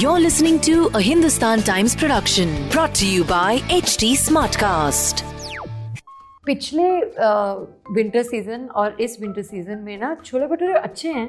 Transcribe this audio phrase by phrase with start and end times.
[0.00, 5.22] You're listening to a Hindustan Times production brought to you by HD Smartcast.
[6.46, 6.88] पिछले
[7.94, 11.28] winter season और इस winter season में ना छोले भटूरे अच्छे हैं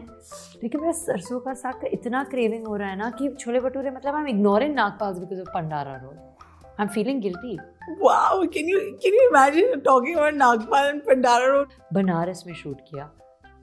[0.63, 3.91] लेकिन मेरा सरसों का साग का इतना क्रेविंग हो रहा है ना कि छोले भटूरे
[3.91, 6.17] मतलब I am ignoring Nagpal because of Pandara road
[6.65, 7.57] I am feeling guilty
[8.01, 12.77] wow can you can you imagine talking about Nagpal and Pandara road Banaras में शूट
[12.89, 13.09] किया।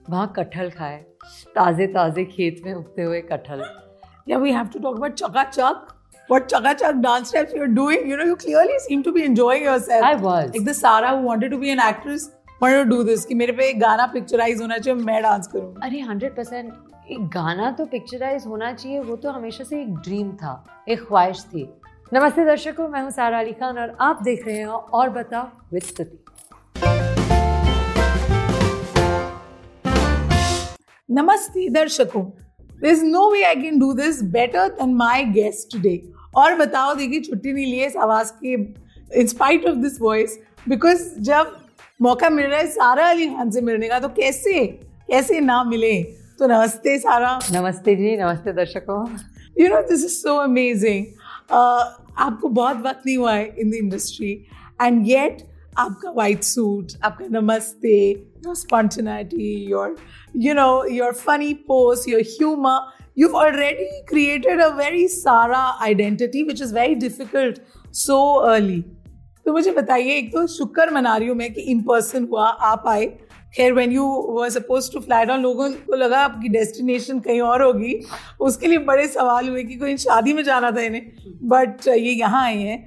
[0.09, 0.97] वहाँ कटहल खाए
[1.55, 3.63] ताज़े ताज़े खेत में उगते हुए कटहल
[4.27, 5.93] Yeah, we have to talk about Chaka Chak.
[6.29, 8.09] What Chaka Chak dance steps you're doing.
[8.09, 10.03] You know, you clearly seem to be enjoying yourself.
[10.03, 10.51] I was.
[10.53, 12.25] Like the Sara who wanted to be an actress
[12.61, 13.25] wanted to do this.
[13.25, 16.73] कि मेरे पे एक गाना picturise होना चाहिए मैं dance करूँ अरे हंड्रेड परसेंट
[17.11, 20.53] एक गाना तो पिक्चराइज होना चाहिए वो तो हमेशा से एक ड्रीम था
[20.89, 21.67] एक ख्वाहिश थी
[22.13, 24.65] नमस्ते दर्शकों मैं हूँ सारा अली खान और आप देख रहे हैं
[24.99, 26.26] और बताओ विद स्तुति
[31.17, 32.21] नमस्ते दर्शकों।
[32.81, 35.97] There's no way I can do this better than my guest today.
[36.35, 38.53] और बताओ देखिए छुट्टी नहीं ली है इस आवाज़ के
[39.21, 40.37] in spite of this voice
[40.69, 41.55] because जब
[42.01, 44.65] मौका मिल रहा है सारा अली खान से मिलने का तो कैसे
[45.07, 45.93] कैसे ना मिले?
[46.39, 49.01] तो नमस्ते सारा। नमस्ते जी नमस्ते दर्शकों।
[49.61, 51.05] You know this is so amazing
[51.51, 54.31] आपको बहुत वक्त नहीं हुआ है in the industry
[54.81, 55.45] and yet
[55.77, 57.97] आपका वाइट सूट आपका नमस्ते
[58.45, 59.95] your spontaneity your
[60.35, 62.79] you know, your funny posts, your humor.
[63.15, 67.59] You've already created a very sara identity, which is very difficult
[67.91, 68.17] so
[68.49, 68.83] early.
[69.45, 72.83] तो मुझे बताइए, एक तो शुक्र मना रही हूँ मैं कि इन पर्सन हुआ, आप
[72.87, 73.05] आए।
[73.55, 77.61] खैर when you were suppose to fly down लोगों को लगा आपकी डेस्टिनेशन कहीं और
[77.63, 77.99] होगी।
[78.39, 81.11] उसके लिए बड़े सवाल हुए कि कोई शादी में जाना था इन्हें।
[81.43, 82.79] बट ये यहाँ आए हैं।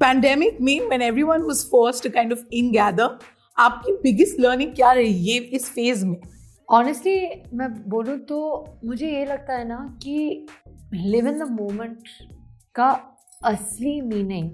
[0.00, 3.18] पैंडेमिक में when everyone was forced to kind of in gather
[3.58, 6.16] आपकी बिगेस्ट लर्निंग क्या रही ये इस फ़ेज़ में?
[6.70, 10.46] ऑनेस्टली मैं बोलूँ तो मुझे ये लगता है ना कि
[10.94, 11.98] लिव इन द मोमेंट
[12.74, 12.88] का
[13.44, 14.50] असली मीनिंग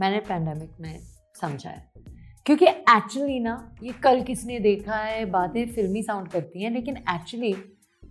[0.00, 0.98] मैंने पैंडमिक में
[1.40, 1.92] समझा है।
[2.46, 7.54] क्योंकि एक्चुअली ना, ये कल किसने देखा है, बातें फिल्मी साउंड करती हैं, लेकिन एक्चुअली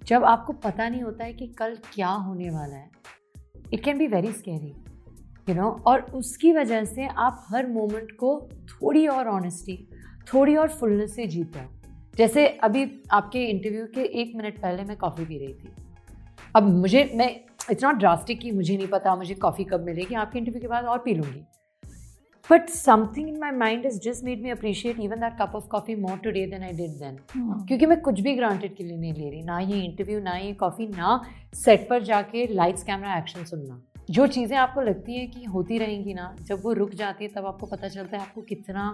[0.03, 2.89] जब आपको पता नहीं होता है कि कल क्या होने वाला है
[3.73, 4.73] it can be very scary
[5.49, 9.89] you know और उसकी वजह से आप हर मोमेंट को थोड़ी और ऑनेस्टी
[10.33, 11.69] थोड़ी और फुलनेस से जीते हो।
[12.17, 15.73] जैसे अभी आपके इंटरव्यू के एक मिनट पहले मैं कॉफ़ी पी रही थी।
[16.55, 17.29] अब मुझे मैं
[17.71, 20.85] इट्स नॉट ड्रास्टिक कि मुझे नहीं पता मुझे कॉफ़ी कब मिलेगी आपके इंटरव्यू के बाद
[20.85, 21.43] और पी लूँगी।
[22.49, 25.95] But something in my mind is just made me appreciate even that cup of coffee
[25.95, 27.17] more today than I did then
[27.67, 30.53] क्योंकि मैं कुछ भी ग्रांटेड के लिए नहीं ले रही ना ये इंटरव्यू ना ये
[30.53, 31.19] कॉफ़ी ना
[31.55, 36.13] सेट पर जाके लाइट्स कैमरा एक्शन सुनना। जो चीज़ें आपको लगती हैं कि होती रहेंगी
[36.13, 38.89] ना जब वो रुक जाती है तब आपको पता चलता है आपको कितना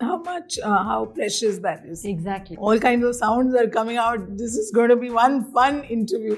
[0.00, 2.56] how much uh, how precious that is Exactly.
[2.58, 6.36] all kinds of sounds are coming out this is going to be one fun interview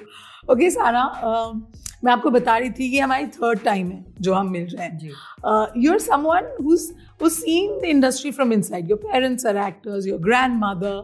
[0.55, 1.61] okay सारा uh,
[2.05, 5.77] मैं आपको बता रही थी कि हमारी थर्ड टाइम है जो हम मिल रहे। हैं
[5.77, 6.85] you are someone who's
[7.23, 10.95] who's seen the industry from inside your parents are actors your grandmother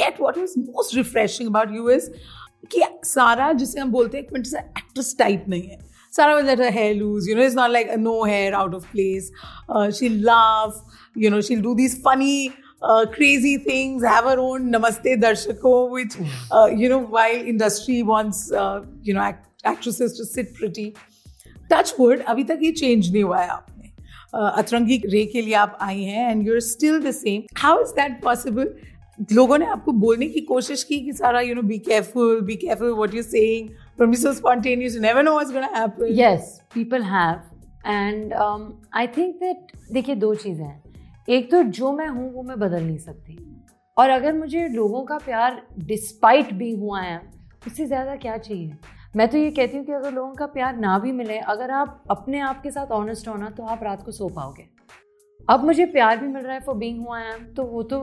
[0.00, 2.10] yet what was most refreshing about you is
[2.72, 6.43] कि सारा जिसे हम बोलते हैं एक मिनट से एक्ट्रेस टाइप नहीं है Sarah will
[6.43, 7.27] let her hair loose.
[7.27, 9.31] You know, it's not like a no hair out of place.
[9.67, 10.75] Uh, she'll laugh.
[11.15, 14.03] You know, she'll do these funny, uh, crazy things.
[14.03, 16.13] Have her own Namaste Darshako, which
[16.51, 20.93] uh, you know, while industry wants uh, you know act- actresses to sit pretty.
[21.69, 22.23] Touch wood.
[22.27, 23.91] अभी तक ये change नहीं हुआ है आपने.
[24.33, 27.45] Uh, अतरंगी रे के लिए आप आई हैं and you're still the same.
[27.65, 28.67] How is that possible?
[29.31, 32.91] लोगों ने आपको बोलने की कोशिश की कि सारा you know be careful be careful
[32.91, 34.94] what you saying Don't be so spontaneous.
[34.94, 36.06] You never know what's going to happen.
[36.16, 37.40] yes people have.
[37.84, 40.82] And um, i think that देखिए दो चीज़ें हैं।
[41.28, 43.36] एक तो जो मैं हूँ वो मैं बदल नहीं सकती।
[43.96, 47.20] और अगर मुझे लोगों का प्यार डिस्पाइट भी हुआ है
[47.66, 48.76] उससे ज़्यादा क्या चाहिए?
[49.16, 52.02] मैं तो ये कहती हूँ कि अगर लोगों का प्यार ना भी मिले अगर आप
[52.10, 54.68] अपने आप के साथ ऑनेस्ट होना तो आप रात को सो पाओगे।
[55.48, 58.00] अब मुझे प्यार भी मिल रहा है फॉर बींग हुआ है तो वो तो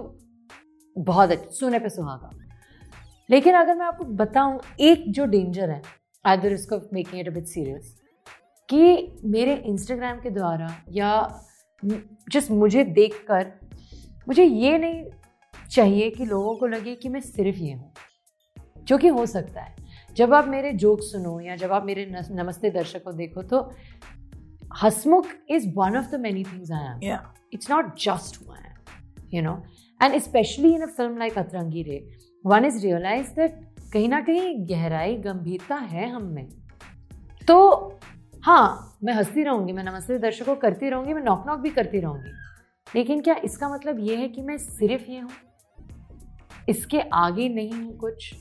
[0.95, 2.29] बहुत अच्छा सोने पे सुहागा।
[3.29, 5.81] लेकिन अगर मैं आपको बताऊँ एक जो डेंजर है
[6.25, 7.95] at the risk of making it a bit serious
[8.69, 11.11] कि मेरे इंस्टाग्राम के द्वारा या
[12.31, 13.51] जस्ट मुझे देखकर
[14.27, 15.03] मुझे ये नहीं
[15.71, 17.93] चाहिए कि लोगों को लगे कि मैं सिर्फ़ ये हूँ
[18.83, 19.75] जो कि हो सकता है
[20.15, 23.73] जब आप मेरे जोक सुनो या जब आप मेरे नमस्ते दर्शक को देखो तो
[24.83, 27.25] Hasmukh is one of the many things I am Yeah.
[27.51, 28.75] it's not just who I am,
[29.31, 29.63] you know.
[30.01, 31.17] And especially in a film
[32.45, 33.53] one is realized that
[33.93, 36.47] कहीं ना कहीं गहराई गंभीरता है हम में।
[37.47, 37.57] तो
[38.45, 42.31] हाँ मैं हंसती रहूँगी मैं नमस्ते दर्शकों करती रहूँगी मैं नॉक नॉक भी करती रहूँगी।
[42.95, 45.31] लेकिन क्या इसका मतलब ये है कि मैं सिर्फ़ ये हूँ?
[46.69, 48.33] इसके आगे नहीं हूँ कुछ?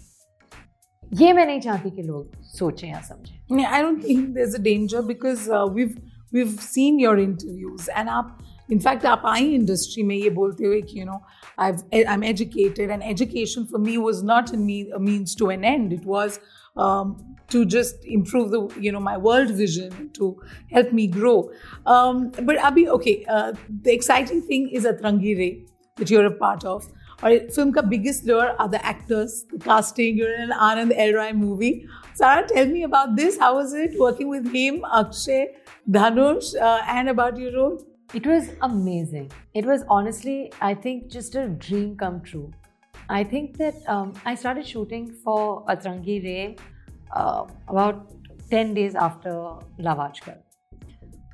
[1.13, 5.03] ये मैं नहीं चाहती कि लोग सोचें या समझें। I don't think there's a danger
[5.03, 5.97] because uh, we've
[6.33, 8.39] we've seen your interviews and आप
[8.70, 11.20] in fact आप आई इंडस्ट्री में ये बोलते हुए कि you know
[11.66, 11.82] I've
[12.14, 15.94] I'm educated and education for me was not a, me, a means to an end
[15.94, 16.40] it was
[16.76, 17.16] um,
[17.50, 20.32] to just improve the you know my world vision to
[20.72, 21.52] help me grow
[21.86, 23.54] um, but Abhi okay uh,
[23.90, 25.52] the exciting thing is Atrangi Ray
[25.98, 26.90] that you're a part of
[27.24, 31.32] और film का biggest lover are the actors the casting your an Anand L Rai
[31.40, 31.72] movie
[32.20, 33.38] Sarah, tell me about this.
[33.40, 35.56] How was it working with him, Akshay,
[35.90, 37.78] Dhanush, uh, and about your role?
[38.15, 39.31] it was amazing.
[39.55, 42.53] It was honestly, I think, just a dream come true.
[43.09, 46.57] I think that um, I started shooting for Atrangi Ray
[47.13, 48.13] uh, about
[48.51, 49.31] 10 days after
[49.81, 50.39] Lavajkar.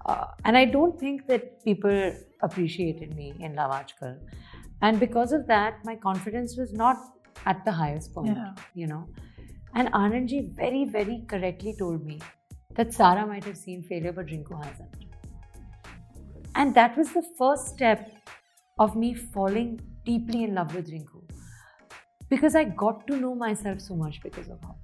[0.07, 4.19] Uh, and I don't think that people appreciated me in Lavajkar.
[4.81, 6.97] And because of that, my confidence was not
[7.45, 8.55] at the highest point, Yeah.
[8.75, 9.07] you know.
[9.75, 12.21] And Anandji very, very correctly told me
[12.75, 15.10] that Sarah might have seen failure, but Rinku hasn't.
[16.55, 18.11] And that was the first step
[18.79, 21.23] of me falling deeply in love with Rinku.
[22.29, 24.75] Because I got to know myself so much because of her.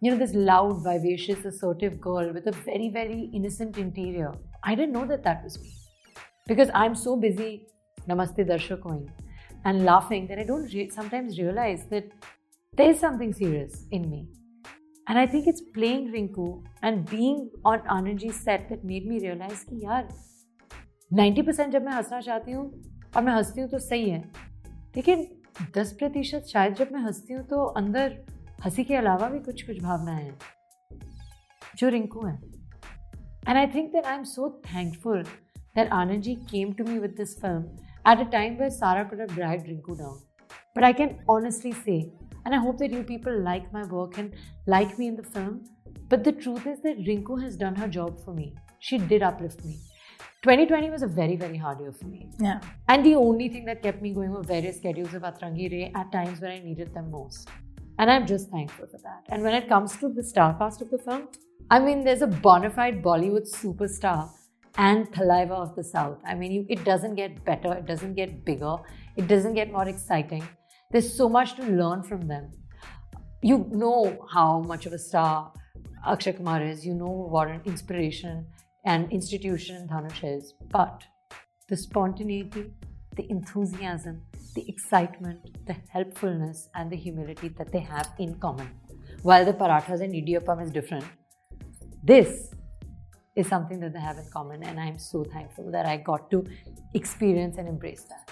[0.00, 4.32] You know, this loud, vivacious, assertive girl with a very, very innocent interior.
[4.62, 5.72] I didn't know that that was me.
[6.46, 7.66] Because I'm so busy
[8.08, 9.08] namaste darshakoing
[9.64, 12.04] and laughing that I don't re- sometimes realize that
[12.74, 14.28] there is something serious in me.
[15.08, 19.64] And I think it's playing Rinku and being on Anandji's set that made me realize
[19.64, 19.80] कि
[21.10, 22.82] ninety percent जब मैं हंसना चाहती हूँ
[23.16, 24.18] और मैं हंसती हूँ तो सही है।
[24.96, 25.26] लेकिन
[25.76, 28.16] दस प्रतिशत शायद जब मैं हंसती हूँ तो अंदर
[28.64, 30.38] हँसी के अलावा भी कुछ कुछ भावनाएँ हैं,
[31.76, 32.42] जो रिंकू हैं।
[33.48, 37.14] And I think that I am so thankful that Aanand ji came to me with
[37.16, 37.62] this film
[38.10, 40.18] at a time where Sara could drive Rinku down
[40.76, 44.32] but I can honestly say and I hope that you people like my work and
[44.68, 45.60] like me in the film
[46.10, 49.66] but the truth is that Rinku has done her job for me she did uplift
[49.66, 49.80] me
[50.42, 52.28] 2020 was a very, very hard year for me.
[52.38, 52.60] Yeah.
[52.88, 56.12] And the only thing that kept me going were various schedules of Atrangi Ray at
[56.12, 57.48] times when I needed them most.
[57.98, 59.24] And I'm just thankful for that.
[59.28, 61.28] And when it comes to the star cast of the film,
[61.70, 64.30] I mean, there's a bona fide Bollywood superstar
[64.78, 66.18] and Thalaiva of the South.
[66.24, 68.76] I mean, you, it doesn't get better, it doesn't get bigger,
[69.16, 70.46] it doesn't get more exciting.
[70.92, 72.52] There's so much to learn from them.
[73.42, 75.52] You know how much of a star
[76.06, 78.46] Akshay Kumar is, you know what an inspiration
[78.85, 81.03] and institution Dhanush is, but
[81.67, 82.71] the spontaneity,
[83.15, 84.21] the enthusiasm,
[84.55, 88.69] the excitement, the helpfulness, and the humility that they have in common.
[89.21, 91.05] While the parathas and idiyappam is different,
[92.03, 92.53] this
[93.35, 96.45] is something that they have in common, and I'm so thankful that I got to
[96.93, 98.29] experience and embrace that.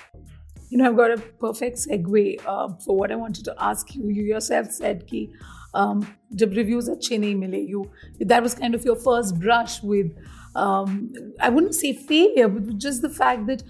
[0.70, 4.10] You know, I've got a perfect segue uh, for what I wanted to ask you.
[4.10, 5.32] You yourself said कि
[5.74, 7.90] um, जब reviews अच्छे नहीं मिले, you
[8.20, 10.12] that was kind of your first brush with
[10.56, 13.64] um, I wouldn't say failure, but just the fact that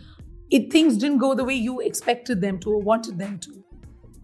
[0.50, 3.64] it things didn't go the way you expected them to or wanted them to.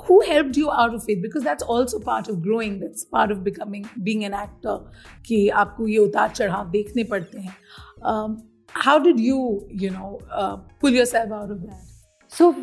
[0.05, 1.21] Who helped you out of it?
[1.21, 2.79] Because that's also part of growing.
[2.79, 4.79] That's part of becoming being an actor.
[5.25, 7.55] कि आपको ये उतार चढ़ाव देखने पड़ते हैं.
[8.03, 11.81] Um, how did you, you know, uh, pull yourself out of that?
[12.27, 12.53] So,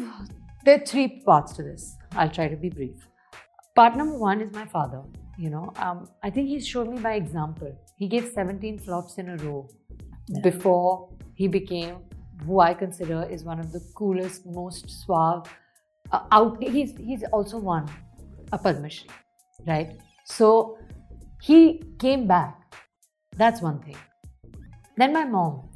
[0.64, 1.96] there are three parts to this.
[2.14, 3.08] I'll try to be brief.
[3.74, 5.02] Part number one is my father.
[5.38, 7.72] You know, um, I think he's shown me by example.
[7.96, 9.68] He gave 17 flops in a row
[10.41, 11.97] before he became
[12.45, 15.47] who I consider is one of the coolest, most suave.
[16.11, 17.89] Uh, out, he's he's also won
[18.51, 19.09] a Padma Shri,
[19.65, 19.97] right?
[20.25, 20.77] So
[21.41, 22.75] he came back.
[23.35, 23.97] That's one thing.
[24.97, 25.69] Then my mom,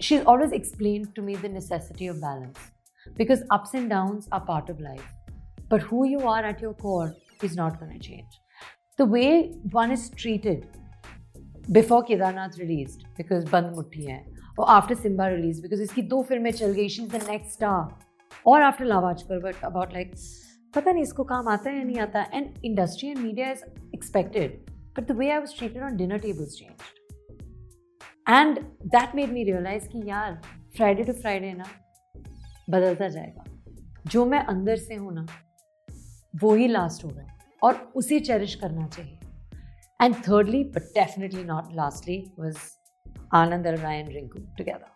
[0.00, 2.58] she's always explained to me the necessity of balance
[3.16, 5.04] because ups and downs are part of life.
[5.68, 8.40] But who you are at your core is not going to change.
[8.96, 10.68] The way one is treated
[11.70, 14.24] before Kedarnath release because बंद मुट्ठी है
[14.58, 18.62] और after Simba release because इसकी दो फ़िल्में चल गई she the next star और
[18.62, 20.12] आफ्टर लावाजकर बट अबाउट लाइक
[20.74, 24.58] पता नहीं इसको काम आता है या नहीं आता and industry and media is expected
[24.96, 26.70] but the way I was treated on dinner tables change
[28.28, 30.40] and that made me realize कि यार
[30.76, 31.64] फ्राइडे टू फ्राइडे ना,
[32.70, 33.44] बदलता जाएगा।
[34.06, 35.26] जो मैं अंदर से हूँ ना,
[36.42, 37.26] वो ही लास्ट होगा
[37.62, 39.18] और उसे चेरिश करना चाहिए।
[40.03, 42.57] And thirdly but definitely not lastly was
[43.35, 44.87] Anand and Ryan Rinku together.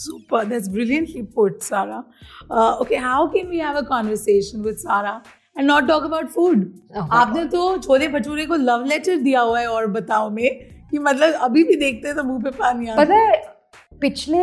[0.00, 2.04] Super, that's brilliantly put, Sarah.
[2.50, 5.22] Uh, okay, how can we have a conversation with Sarah
[5.56, 6.62] and not talk about food?
[6.94, 10.48] Oh my आपने तो छोले भटूरे को love letter दिया हुआ है और बताओ में
[10.90, 13.32] कि मतलब अभी भी देखते हैं तो मुंह पे पानी आता पता है
[14.01, 14.39] पिछले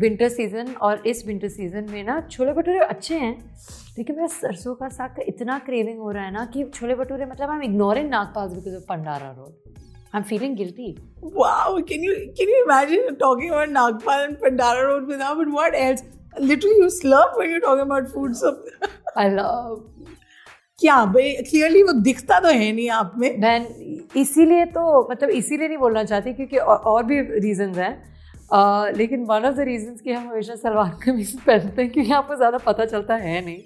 [0.00, 3.34] विंटर सीज़न और इस विंटर सीज़न में ना छोले भटूरे अच्छे हैं
[3.98, 7.26] लेकिन मेरा सरसों का साग का इतना क्रेविंग हो रहा है ना कि छोले भटूरे
[7.26, 9.72] मतलब I am ignoring Nagpal because of Pandara Road
[10.14, 10.94] I am feeling guilty
[11.36, 15.74] Wow, can you can you imagine talking about Nagpal and Pandara Road with but what
[15.74, 16.02] else?
[16.38, 18.36] Literally, you slurp when you're talking about food.
[18.36, 18.52] So,
[19.18, 19.76] I love
[20.78, 23.58] क्या भाई clearly वो दिखता तो है नहीं आप में मैं
[24.20, 28.15] इसीलिए तो मतलब इसीलिए नहीं बोलना चाहती क्योंकि और, और भी रीजंस हैं
[28.50, 32.58] लेकिन वन ऑफ़ द रीजंस कि हम हमेशा सलवार कमीज पहनते हैं, क्योंकि आपको ज़्यादा
[32.60, 33.62] पता चलता है नहीं।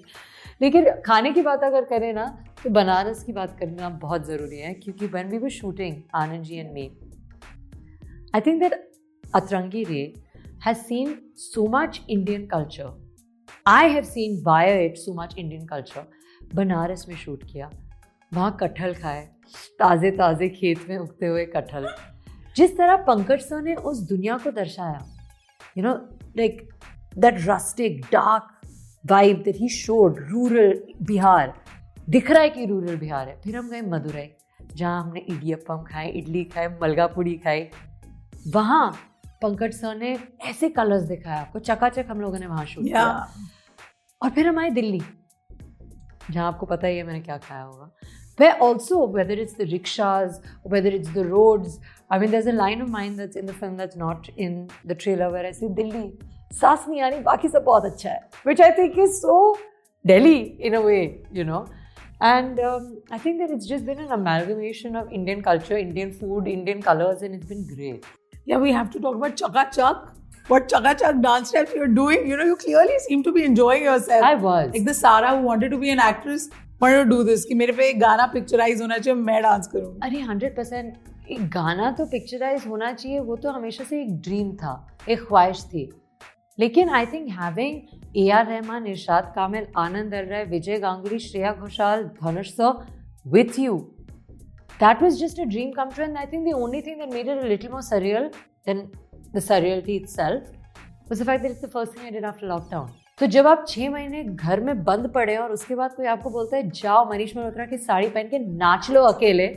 [0.61, 2.25] लेकिन खाने की बात अगर करें ना
[2.63, 6.55] तो बनारस की बात करना बहुत ज़रूरी है, क्योंकि when we were shooting Aanand ji
[6.55, 6.89] and me
[8.35, 8.73] I think that
[9.23, 10.01] Atrangi Re
[10.65, 12.91] has seen so much Indian culture
[13.67, 16.07] I have seen via it so much Indian culture
[16.55, 17.69] Banaras में शूट किया।
[18.31, 19.25] वहाँ कटहल खाए।
[19.79, 21.87] ताज़े ताज़े खेत में उगते हुए कटहल।
[22.55, 25.05] जिस तरह पंकज सर ने उस दुनिया को दर्शाया
[25.77, 25.93] you know
[26.37, 26.67] like
[27.17, 28.47] that rustic dark
[29.05, 31.53] vibe that he showed rural Bihar
[32.09, 34.29] दिख रहा है कि रूरल बिहार है। फिर हम गए मदुरई
[34.75, 37.67] जहाँ हमने इडियप्पम खाए इडली खाए मलगापुड़ी खाई
[38.53, 38.91] वहाँ
[39.41, 43.03] पंकज सर ने ऐसे कलर्स दिखाया आपको चकाचक हम लोगों ने वहाँ शूट किया।
[44.21, 45.01] और फिर हम आए दिल्ली
[46.31, 47.91] जहाँ आपको पता ही है मैंने क्या खाया होगा।
[48.37, 50.37] Where also whether it's the rickshaws
[50.73, 51.73] whether it's the roads
[52.10, 54.58] i mean there's a line of mine that's in the film that's not in
[54.92, 56.04] the trailer where i say delhi
[56.60, 59.38] saas nahi aani baki sab bahut acha hai which i think is so
[60.12, 60.36] delhi
[60.70, 61.00] in a way
[61.40, 61.62] you know
[62.26, 62.84] and um,
[63.16, 67.26] i think that it's just been an amalgamation of indian culture indian food indian colors
[67.28, 68.06] and it's been great
[68.50, 70.02] Yeah, we have to talk about Chaka Chak.
[70.50, 72.28] What Chaka Chak dance steps you're doing.
[72.32, 74.26] You know, you clearly seem to be enjoying yourself.
[74.26, 76.44] i was Like the Sara who wanted to be an actress
[76.84, 77.46] wanted to do this.
[77.48, 80.94] कि मेरे पे एक गाना picturise होना चाहिए मैं dance करूँ अरे हंड्रेड परसेंट
[81.29, 85.63] एक गाना तो पिक्चराइज होना चाहिए, वो तो हमेशा से एक ड्रीम था, एक ख्वाहिश
[85.63, 85.89] थी।
[86.59, 92.03] लेकिन I think having A R Rahman Irshad Kamil Aanand Rai Vijay Ganguly Shreya Ghoshal
[92.23, 92.85] Dhanush sir
[93.27, 93.77] with you
[94.79, 97.27] that was just a dream come true and I think the only thing that made
[97.27, 98.29] it a little more surreal
[98.67, 98.91] than
[99.35, 100.51] the surreal the itself
[101.09, 103.65] was the fact that it's the first thing I did after lockdown तो जब आप
[103.67, 107.35] छः महीने घर में बंद पड़े और उसके बाद कोई आपको बोलता है, जाओ मनीष
[107.37, 109.47] मल्होत्रा की साड़ी पहन के नाच लो अकेले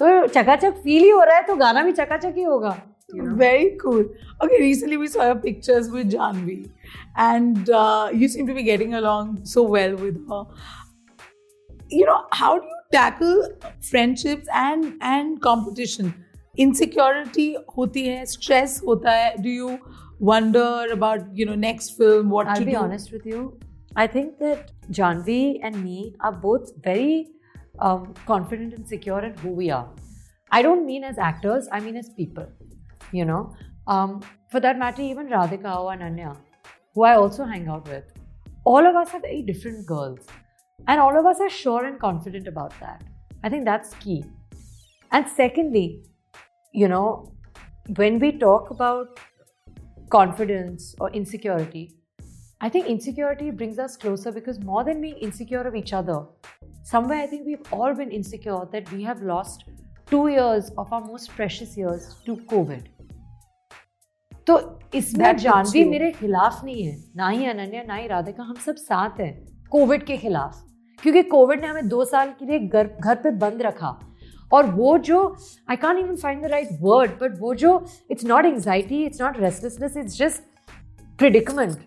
[0.00, 2.76] तो चकाचक फील ही हो रहा है तो गाना भी चकाचक ही होगा।
[3.14, 4.02] Very cool
[4.44, 6.56] okay recently we saw your pictures with Janhvi
[7.20, 7.68] and
[8.22, 12.80] you seem to be getting along so well with her you know how do you
[12.92, 13.42] tackle
[13.90, 16.12] friendships and and competition
[16.58, 19.34] insecurity होती है stress होता है.
[19.42, 19.68] Do you
[20.22, 23.52] wonder about you know next film what I be honest with you
[23.98, 27.33] I think that Janhvi and me are both very
[27.78, 29.88] um, confident and secure in who we are.
[30.50, 32.46] I don't mean as actors, I mean as people.
[33.12, 33.54] You know,
[33.86, 36.36] um, for that matter, even Radhika or Ananya,
[36.94, 38.04] who I also hang out with,
[38.64, 40.26] all of us are very different girls.
[40.86, 43.02] And all of us are sure and confident about that.
[43.42, 44.24] I think that's key.
[45.12, 46.02] And secondly,
[46.72, 47.32] you know,
[47.96, 49.20] when we talk about
[50.10, 51.94] confidence or insecurity,
[52.64, 56.20] I think insecurity brings us closer because more than being insecure of each other,
[56.82, 59.64] somewhere I think we've all been insecure that we have lost
[60.06, 62.86] two years of our most precious years to COVID.
[64.46, 64.56] तो
[64.94, 69.20] इसमें जानवी मेरे खिलाफ नहीं है ना ही अनन्या ना ही राधिका हम सब साथ
[69.20, 69.32] हैं
[69.70, 70.62] कोविड के खिलाफ
[71.02, 73.98] क्योंकि कोविड ने हमें दो साल के लिए घर घर पे बंद रखा
[74.52, 75.20] और वो जो
[75.70, 77.78] I can even find the right word but वो जो
[78.10, 80.42] it's not anxiety it's not restlessness it's just
[81.18, 81.78] predicament.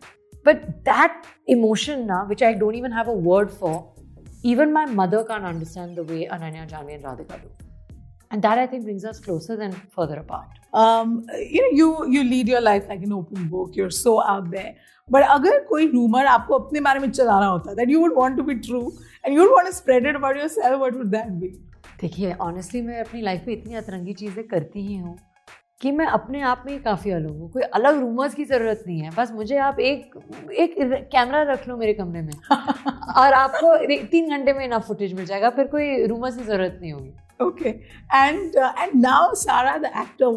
[0.47, 3.93] But that emotion now, which I don't even have a word for,
[4.43, 7.49] even my mother can't understand the way Ananya, Janvi, and Radhika do.
[8.31, 10.59] And that I think brings us closer than further apart.
[10.73, 13.77] um, you know, you you lead your life like an open book.
[13.77, 14.75] You're so out there.
[15.09, 18.43] But अगर कोई rumor आपको अपने बारे में चलाना होता that you would want to
[18.43, 18.93] be true
[19.25, 21.51] and you would want to spread it about yourself, what would that be?
[22.01, 25.17] देखिए honestly मैं अपनी लाइफ में इतनी अतरंगी चीज़ें करती ही हूँ
[25.82, 29.00] कि मैं अपने आप में ही काफ़ी अलग हूँ कोई अलग रूमर्स की ज़रूरत नहीं
[29.00, 30.18] है बस मुझे आप एक
[30.64, 30.76] एक
[31.12, 32.34] कैमरा रख लो मेरे कमरे में
[33.22, 33.76] और आपको
[34.12, 38.56] तीन घंटे में इनफ फुटेज मिल जाएगा फिर कोई रूमर्स की ज़रूरत नहीं होगी and
[38.56, 40.30] uh, and now Sarah, the actor,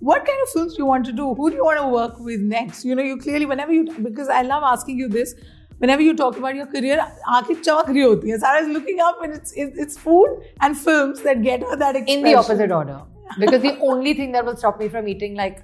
[0.00, 1.34] what kind of films do you want to do?
[1.34, 2.84] Who do you want to work with next?
[2.84, 5.34] You know, you clearly whenever you because I love asking you this.
[5.78, 6.98] Whenever you talk about your career,
[7.36, 8.38] आँखें चमक रही होती हैं.
[8.38, 11.96] Sarah is looking up, and it's it's, it's food and films that get her that
[11.96, 12.26] expression.
[12.26, 13.00] in the opposite order
[13.39, 15.63] because the only thing that will stop me from eating like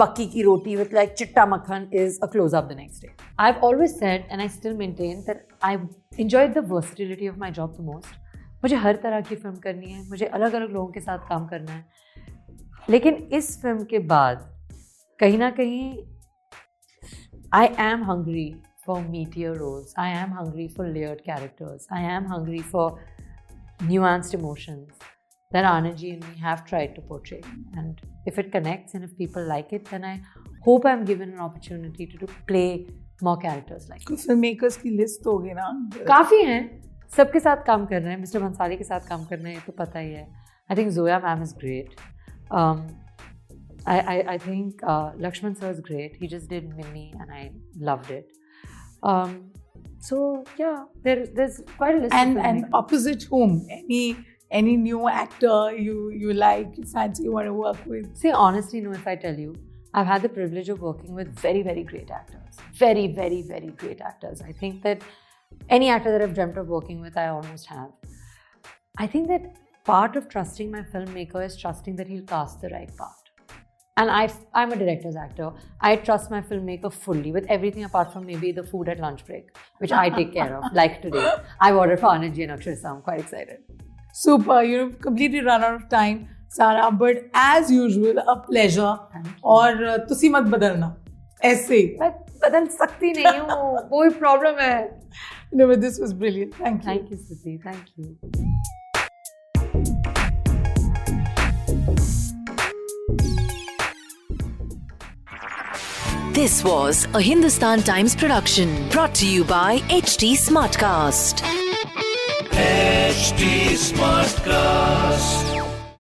[0.00, 3.10] makki ki roti with like chitta makhan is a close up the next day.
[3.38, 5.78] I've always said and I still maintain that I
[6.16, 8.14] enjoyed the versatility of my job the most.
[8.62, 11.72] मुझे हर तरह की film करनी है मुझे अलग अलग लोगों के साथ काम करना
[11.72, 11.84] है
[12.90, 14.48] लेकिन इस फिल्म के बाद
[15.20, 15.82] कहीं ना कहीं
[17.58, 19.94] I am hungry for meteor roles.
[19.96, 21.86] I am hungry for layered characters.
[21.90, 22.88] I am hungry for
[23.90, 25.08] nuanced emotions
[25.52, 27.40] that Anand and me have tried to portray.
[27.76, 30.20] And if it connects and if people like it, then I
[30.62, 32.86] hope I'm given an opportunity to, to play
[33.22, 35.70] more characters like कुछ filmmakers की list होगी ना
[36.08, 36.60] काफ़ी हैं
[37.16, 39.72] सबके साथ काम कर रहे हैं मिस्टर भंसाली के साथ काम कर रहे हैं तो
[39.78, 40.26] पता ही है
[40.70, 42.00] I think Zoya ma'am is great
[43.86, 46.16] I, I, I think uh, Lakshman sir is great.
[46.22, 47.52] He just did Mimi and I
[47.90, 48.32] loved it.
[49.02, 49.52] Um,
[50.08, 52.16] so yeah, there, there's quite a list.
[52.22, 53.54] And and opposite whom?
[53.76, 54.02] Any
[54.53, 58.15] any new actor you you like, you fancy, you want to work with?
[58.15, 58.91] See, honestly, no.
[58.91, 59.55] If I tell you,
[59.93, 62.61] I've had the privilege of working with very very great actors.
[62.73, 64.41] Very very very great actors.
[64.41, 65.01] I think that
[65.69, 67.91] any actor that I've dreamt of working with, I almost have.
[68.97, 72.95] I think that part of trusting my filmmaker is trusting that he'll cast the right
[72.95, 73.23] part.
[73.95, 75.51] And I, I'm a director's actor.
[75.79, 79.55] I trust my filmmaker fully with everything apart from maybe the food at lunch break,
[79.77, 80.73] which I take care of.
[80.73, 83.59] Like today, I've ordered for Anand and Akshay, so I'm quite excited.
[84.12, 84.62] Super.
[84.62, 86.90] You've completely run out of time, Sara.
[86.90, 88.94] But as usual, a pleasure.
[89.44, 90.94] और तुसी मत बदलना
[91.44, 92.10] ऐसे मैं
[92.44, 94.76] बदल सकती नहीं हूँ वो प्रॉब्लम है
[95.52, 96.54] No, but this was brilliant.
[96.54, 96.88] Thank you.
[96.90, 97.62] Thank you, Siti.
[97.62, 98.18] Thank you.
[106.32, 111.61] This was a Hindustan Times production brought to you by HT Smartcast.
[112.55, 115.42] HT Smartcast.